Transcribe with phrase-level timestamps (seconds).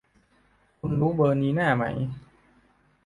[0.79, 1.83] คุณรู้เบอร์นีน่าไหม